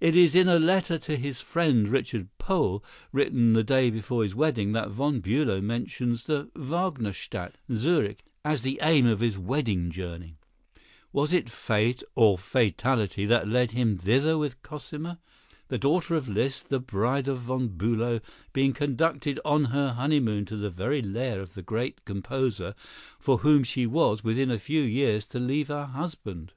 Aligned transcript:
It 0.00 0.16
is 0.16 0.34
in 0.34 0.48
a 0.48 0.58
letter 0.58 0.98
to 0.98 1.16
his 1.16 1.40
friend, 1.40 1.86
Richard 1.86 2.26
Pohl, 2.38 2.82
written 3.12 3.52
the 3.52 3.62
day 3.62 3.88
before 3.88 4.24
his 4.24 4.34
wedding, 4.34 4.72
that 4.72 4.90
Von 4.90 5.22
Bülow 5.22 5.62
mentions 5.62 6.24
the 6.24 6.50
"Wagnerstadt," 6.56 7.54
Zurich, 7.72 8.24
as 8.44 8.62
the 8.62 8.80
aim 8.82 9.06
of 9.06 9.20
his 9.20 9.38
wedding 9.38 9.92
journey. 9.92 10.34
Was 11.12 11.32
it 11.32 11.48
Fate—or 11.48 12.36
fatality—that 12.36 13.46
led 13.46 13.70
him 13.70 13.96
thither 13.96 14.36
with 14.36 14.60
Cosima? 14.62 15.20
The 15.68 15.78
daughter 15.78 16.16
of 16.16 16.28
Liszt, 16.28 16.68
the 16.68 16.80
bride 16.80 17.28
of 17.28 17.38
Von 17.42 17.68
Bülow, 17.68 18.20
being 18.52 18.72
conducted 18.72 19.38
on 19.44 19.66
her 19.66 19.92
honeymoon 19.92 20.46
to 20.46 20.56
the 20.56 20.68
very 20.68 21.00
lair 21.00 21.40
of 21.40 21.54
the 21.54 21.62
great 21.62 22.04
composer 22.04 22.74
for 23.20 23.38
whom 23.38 23.62
she 23.62 23.86
was, 23.86 24.24
within 24.24 24.50
a 24.50 24.58
few 24.58 24.82
years, 24.82 25.24
to 25.26 25.38
leave 25.38 25.68
her 25.68 25.84
husband! 25.84 26.52